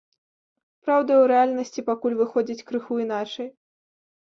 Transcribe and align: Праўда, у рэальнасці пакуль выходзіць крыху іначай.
Праўда, 0.87 1.11
у 1.25 1.27
рэальнасці 1.33 1.85
пакуль 1.91 2.17
выходзіць 2.23 2.65
крыху 2.73 2.93
іначай. 3.07 3.47